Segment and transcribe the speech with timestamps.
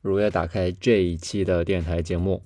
[0.00, 2.42] 如约打开这一期的电台节目。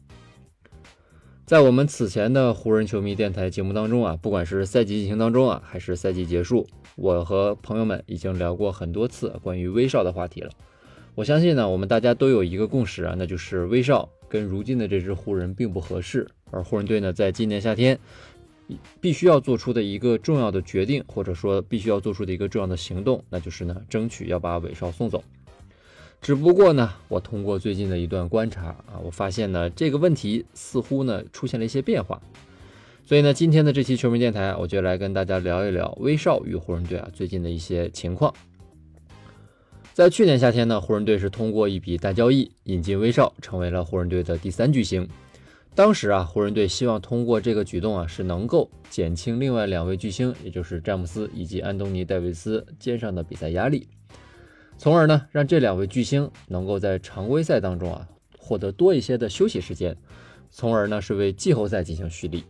[1.45, 10.51] 在我们此前的湖人球迷电台节目当中啊，不管是赛季进行当中啊，还是赛季结束，我和朋友们已经聊过很多次关于威少的话题了。
[11.15, 17.99] 我相信呢，我们大家都有一个共识啊，那就是威少跟如今的这支湖人并不合适，而湖人队呢，在今年夏天
[19.01, 25.23] 必须要做出的一个重要的决定，或者说必须要做出的一个重要的行动，那就是呢，争取要把韦少送走。
[26.23, 32.23] 只不过呢，我通过最近的一段观察啊，我发现呢，这个问题似乎呢出现了一些变化。
[33.05, 38.33] 所以呢，今天的这期球迷电台，我就来跟大家聊一聊威少与湖人队啊最近的一些情况。
[39.93, 45.07] 在去年夏天呢，湖人队是通过一笔大交易引进威少，成为了湖人队的第三巨星。
[45.75, 53.89] 当时啊，湖人队希望通过这个举动啊，是能够减轻另外两位巨星，也就是詹姆斯以及安东尼戴维斯肩上的比赛压力，
[54.83, 59.97] 从而呢，让这两位巨星能够在常规赛当中啊获得多一些的休息时间，
[60.51, 62.43] 从而呢是为季后赛进行蓄力。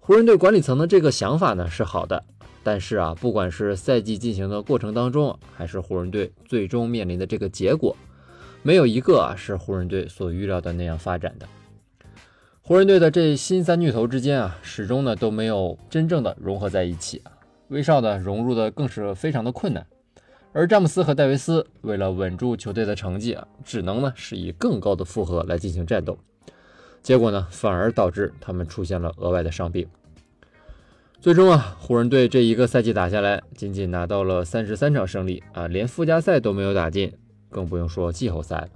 [0.00, 2.24] 湖人队管理层的这个想法呢是好的。
[2.64, 7.96] 但是啊，不管是赛季进行的过程当中，还是湖人队最终面临的这个结果，
[8.64, 11.46] 没有一个啊是湖人队所预料的那样发展的。
[12.60, 17.30] 湖人队的这新三巨头之间啊，始终呢都没有真正的融合在一起啊。
[17.68, 19.86] 威少呢融入的更是非常的困难，
[20.56, 26.16] 而詹姆斯和戴维斯为了稳住球队的成绩啊，只能呢是以更高的负荷来进行战斗，
[27.02, 29.84] 结果呢反而导致他们出现了额外的伤病。
[31.20, 37.12] 最终啊，湖人队这一个赛季打下来，仅仅拿到了三十三场胜利啊，连附加赛都没有打进，
[37.50, 38.68] 更不用说季后赛了。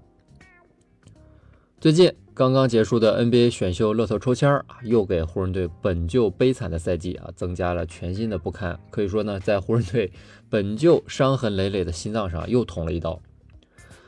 [1.81, 8.81] 最近刚刚结束的 NBA 选秀乐透抽签啊，又给湖人队本就悲惨的赛季啊增加了全新的不堪。
[8.91, 10.11] 可以说呢，在湖人队
[10.51, 13.21] 本就伤痕累累的心脏上又捅了一刀。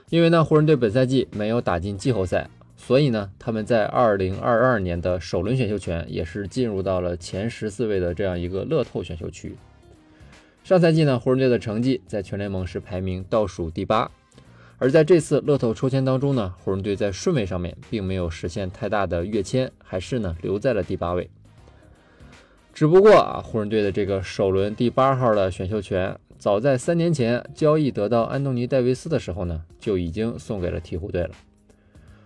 [0.08, 2.50] 因为呢，湖人队本赛季没有打进季后赛。
[2.76, 9.54] 所以呢，他们在二零二二年的首轮选秀权也是进入到了前十四位的这样一个乐透选秀区。
[10.64, 14.10] 上赛季呢，湖人队的成绩在全联盟是排名倒数第八，
[14.80, 21.28] 而在这次乐透抽签当中呢，湖人队在顺位上面并没有实现太大的跃迁，还是呢留在了第八位。
[22.72, 31.30] 只不过啊，湖人队的这个首轮第八号的选秀权，早在三年前交易得到安东尼戴维斯的时候呢，就已经送给了鹈鹕队了。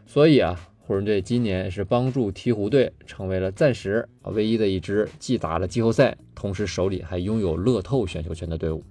[0.06, 0.56] 所以啊，
[0.86, 8.84] 湖人队今年是帮助鹈鹕队成为了暂时啊唯一的一支既打了季后赛，同时手里还拥有乐透选秀权的队伍。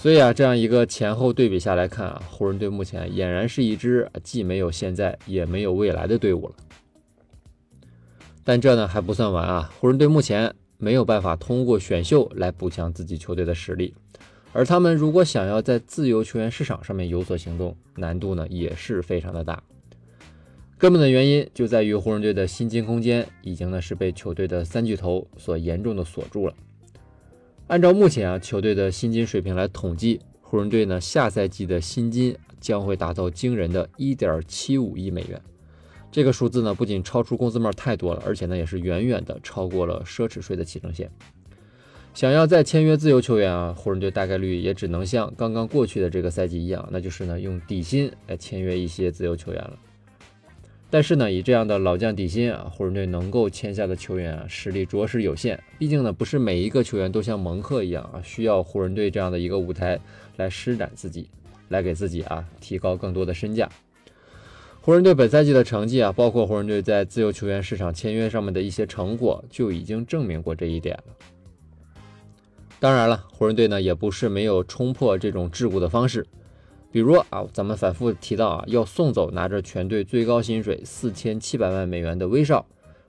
[0.00, 6.54] 所以啊，这样一个前后对比下来看啊，湖人队目前俨然是一支既没有现在也没有未来的队伍了。
[8.44, 13.92] 但这呢还不算完啊，湖人队目前没有办法通过选秀来补强自己球队的实力。
[14.52, 19.60] 而他们如果想要在自由球员市场上面有所行动，难度呢也是非常的大。
[20.78, 26.54] 根本的原因就在于湖人队的薪金空间已经呢是被球队的三巨头所严重的锁住了。
[27.68, 35.38] 按照目前啊球队的薪金水平来统计，湖人队呢下赛季的薪金将会达到惊人的1.75亿美元。
[36.10, 41.10] 这个数字呢不仅超出工资帽太多了，而且呢也是远远的超过了奢侈税的起征线。
[42.14, 49.78] 想要再签约自由球员啊，湖人队大概率也只能像刚刚过去的这个赛季一样，那就是呢用底薪来签约一些自由球员了。
[50.90, 55.62] 但是呢，以这样的老将底薪啊，湖人队能够签下的球员啊，实力着实有限。
[55.78, 60.00] 毕竟呢，不是每一个球员都像蒙克一样啊，需要湖人队这样的一个舞台
[60.36, 61.28] 来施展自己，
[61.68, 63.68] 来给自己啊提高更多的身价。
[64.80, 71.14] 湖人队本赛季的成绩啊，包括湖人队在自由球员市场签约上面的一些成果，就已经证明过这一点了。
[72.80, 76.26] 当然了，湖人队呢也不是没有冲破这种桎梏的方式，
[76.90, 82.66] 比如啊，咱们反复提到啊，要送走拿着全队最高薪水四千七百万美元的威少，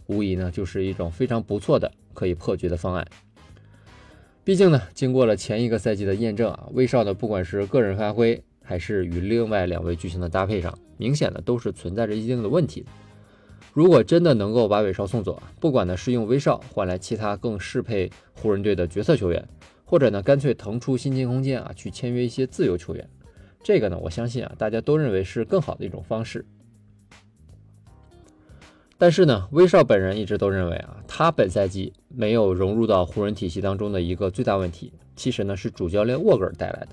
[0.08, 3.08] 无疑呢就是一种非常不错的可以破局的方案。
[4.44, 12.86] 毕竟呢，经过了前一个赛季的验证啊，威少的不管是个人发挥，还是与另外两位巨星的搭配上，明显的都是存在着一定的问题。
[13.74, 19.48] 如果真的能够把威少送走啊，不管呢是用威少换来其他更适配湖人队的角色球员。
[19.86, 23.10] 或者呢，干脆腾出薪金空间啊，去签约一些自由球员，
[23.62, 26.46] 这个呢，我相信啊，大家都认为是更好的一种方式。
[28.98, 36.90] 但是呢，威少本人一直都认为啊，他本赛季没有融入到湖人体系当中的一个最大问题，其实呢是主教练沃格尔带来的。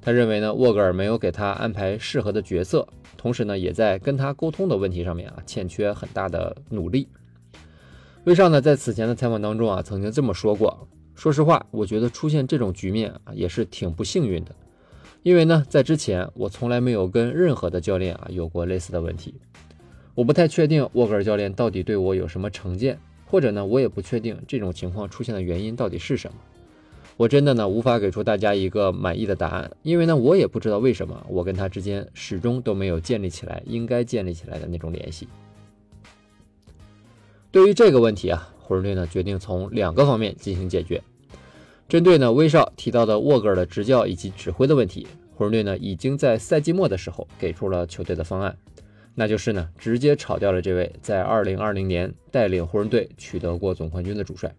[0.00, 7.08] 他认为呢，沃格尔没有给他安排适合的角色，同时呢，也在跟他沟通的问题上面啊，欠缺很大的努力。
[8.24, 14.54] 威少呢，在此前的采访当中啊，曾经这么说过：“说实话，我觉得出现这种局面啊，也是挺不幸运的，
[15.22, 19.34] 因为呢，在之前我从来没有跟任何的教练啊有过类似的问题。”
[20.14, 26.36] 我不太确定沃格尔教练到底对我有什么成见，或者呢，我也不确定这种情况出现的原因到底是什么。
[27.16, 35.28] 我真的呢无法给出大家一个满意的答案，因为呢我也不知道为什么我跟他之间始终都没有建立起来应该建立起来的那种联系。
[37.50, 41.02] 对于这个问题啊，湖人队呢决定从两个方面进行解决。
[41.92, 48.56] 针对呢威少提到的沃格尔的执教以及指挥的问题，湖人队呢已经在赛季末的时候给出了球队的方案。
[49.14, 54.54] 那就是呢，直接炒掉了这位在2020年带领湖人队取得过总冠军的主帅。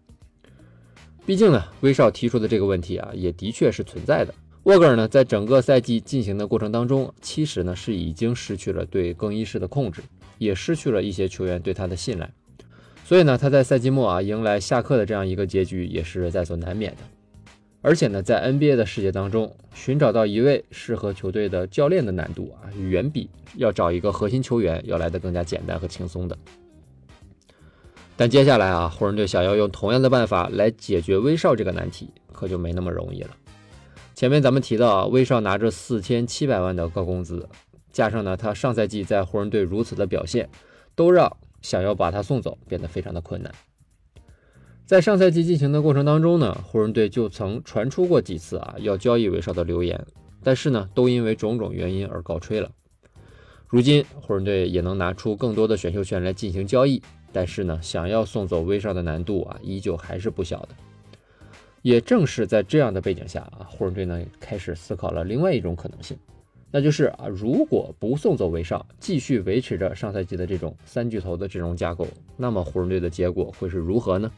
[1.26, 4.32] 毕竟呢，威少提出的这个问题啊，也的确是存在的。
[4.62, 10.00] 沃格尔呢，在整个赛季进行的过程当中，其实呢是已经失去了对更衣室的控制，
[10.38, 12.30] 也失去了一些球员对他的信赖。
[13.04, 16.98] 所以呢，他在赛季末啊迎来下课的这样一个结局，也是在所难免的。
[17.86, 26.34] 而且呢，在 NBA 的世界当中，寻找到一位适合球队的教练的难度啊，远比要找一个核心球员要来的更加简单和轻松的。
[28.16, 33.36] 但接下来啊，湖人队想要用同样的办法来解决威少这个难题，可就没那么容易了。
[34.14, 37.46] 前面咱们提到啊，威少拿着四千七百万的高工资，
[37.92, 40.48] 加上呢他上赛季在湖人队如此的表现，
[40.94, 43.52] 都让想要把他送走变得非常的困难。
[44.86, 49.98] 在上赛季进行的过程当中呢，湖人队就曾传出过几次啊要交易威少的流言，
[50.42, 52.70] 但是呢都因为种种原因而告吹了。
[53.66, 57.02] 如今湖人队也能拿出更多的选秀权来进行交易，
[57.32, 60.68] 但是呢想要送走威少的难度啊依旧还是不小的。
[61.80, 66.14] 也正是在这样的背景下啊，湖人队呢开始思考了另外一种可能性，
[66.70, 74.30] 那就是啊如果不送走威少，继续维持着上赛季的这种三巨头的阵容架构，那么湖人队的结果会是如何呢？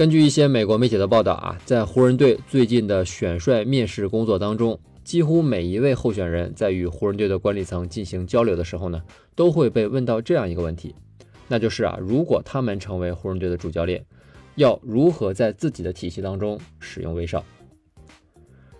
[0.00, 9.02] 根据一些美国媒体的报道啊，在湖人队最近的选帅面试工作当中，几乎每一位候选人在与湖人队的管理层进行交流的时候呢，
[9.34, 10.94] 都会被问到这样一个问题，
[11.48, 14.02] 那就是啊，如果他们成为湖人队的主教练，
[14.54, 17.44] 要如何在自己的体系当中使用威少？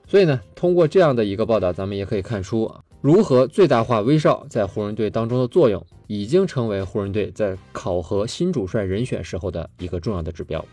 [0.07, 10.65] 所以呢，通过这样的一个报道，咱们也可以看出，如何最大化威少在湖人队当中的作用，已经成为湖人队在考核新主帅人选时候的一个重要的指标。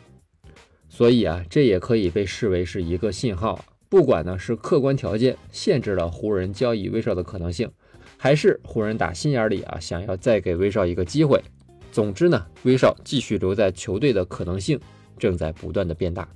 [0.97, 3.63] 所以啊，这也可以被视为是一个信号。
[3.87, 7.69] 不管呢是客观条件限制了湖人交易威少的可能性，
[8.17, 11.39] 还是湖人打心眼里啊想要再给威少一个机会，
[11.91, 14.79] 总之呢，威少继续留在球队的可能性
[15.19, 16.27] 正在不断的变大。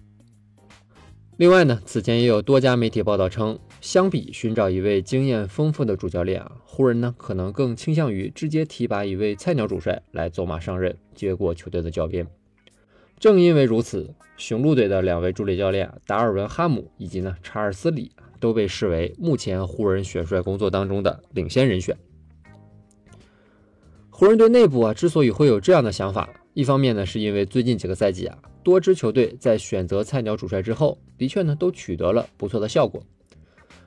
[1.38, 12.28] 另外呢，此前也有多家媒体报道称，相比寻找一位经验丰富的主教练啊，湖人呢可能更倾向于直接提拔一位菜鸟主帅来走马上任，接过球队的教鞭。
[13.22, 21.96] 正因为如此，雄鹿队的两位助理教练达尔文·哈姆以及呢查尔斯·里都被视为目前湖人选帅工作当中的领先人选。
[24.10, 33.04] 湖人队内部啊，之所以会有这样的想法，一方面呢，是因为最近几个赛季啊，多支球队在选择菜鸟主帅之后，的确呢都取得了不错的效果。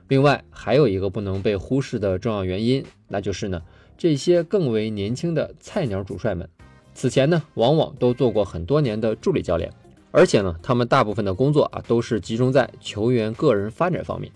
[0.07, 3.61] 另外，还有一个不能被忽视的重要原因，那就是呢，
[3.97, 6.49] 这些更为年轻的菜鸟主帅们。
[6.95, 9.69] 此前呢，往往都做过很多年的助理教练，
[10.11, 14.31] 而且呢，他们大部分的工作啊，都是集中在球员个人发展方面。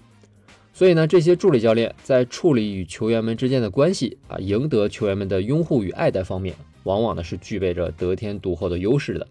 [0.73, 9.25] 所以呢，这些助理教练在处理与球员们之间的关系啊，赢得球员们的拥护与爱戴方面，往往呢是具备着得天独厚的优势的。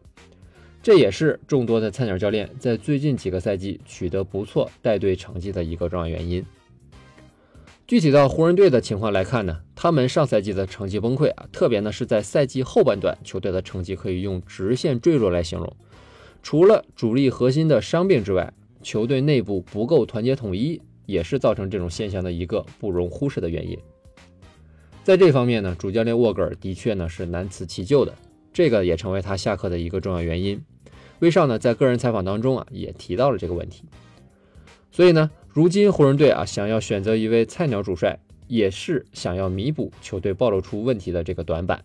[0.82, 6.42] 这也是众多的菜鸟教练在最近几个赛季取得不错带队成绩的一个重要原因。
[7.88, 15.74] 具体到湖人队的情况来看呢，他们上赛季的成绩崩溃啊，特别呢是在赛季后半段，球队的成绩可以用直线坠落来形容。
[16.42, 18.52] 除了主力核心的伤病之外，
[18.82, 23.78] 球队内部不够团结统一，也是造成这种现象的一个不容忽视的原因。
[25.02, 28.14] 在这方面呢，主教练沃格尔的确呢是难辞其咎的，
[28.52, 30.62] 这个也成为他下课的一个重要原因。
[31.20, 33.84] 威少呢在个人采访当中啊也提到了这个问题，
[34.92, 35.30] 所以呢。
[35.58, 41.84] 如今湖人队啊，想要选择一位菜鸟主帅，也是想要弥补球队暴露出问题的这个短板。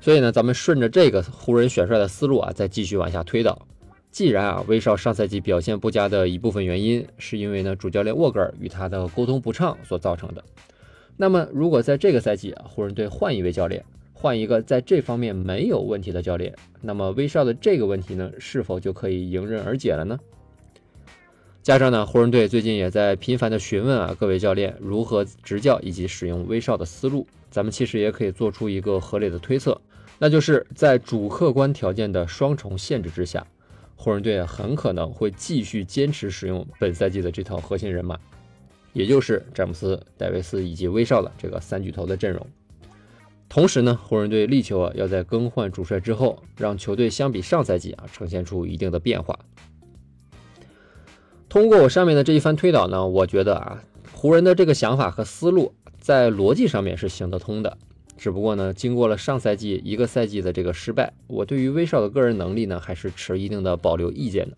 [0.00, 3.66] 所以呢，咱们顺着这个湖人选帅的思路啊，再继续往下推导。
[4.12, 10.44] 既然啊，威少上赛季表现不佳的一部分原因，是因为呢主教练沃格尔与他的沟通不畅所造成的。
[11.16, 20.16] 那么如果在这个赛季啊，湖人队换一位教练，换一个在这方面没有问题的教练，那么威少的这个问题呢，是否就可以迎刃而解了呢？
[21.68, 29.78] 加上呢，湖人队最近也在频繁的询问啊各位教练如何执教以及使用威少的思路，咱们其实也可以做出一个合理的推测，
[30.18, 33.46] 那就是在主客观条件的双重限制之下，
[33.96, 38.18] 湖人队很可能会继续坚持使用本赛季的这套核心人马，
[38.94, 42.46] 也就是詹姆斯、戴维斯以及威少的这个三巨头的阵容。
[43.46, 49.38] 同时呢，湖人队力求啊要在更换主帅之后，让球队相比上赛季啊呈现出一定的变化。
[51.48, 57.78] 通过我上面的这一番推导呢，我觉得啊，湖人的这个想法和思路在逻辑上面是行得通的。
[58.18, 64.56] 只不过呢，经过了上赛季一个赛季的这个失败，我对于威少的个人能力呢，还是持一定的保留意见的。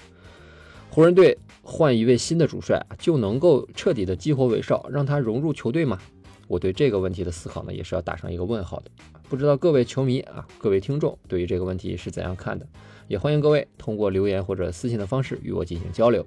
[0.88, 5.96] 湖人队换一位新的主帅，就能够彻底的激活威少，让他融入球队吗？
[6.48, 8.90] 我对这个问题的思考呢，也是要打上一个问号的。
[9.28, 12.66] 不知道各位球迷啊，各位听众对于这个问题是怎样看的？
[13.06, 16.26] 也欢迎各位通过留言或者私信的方式与我进行交流。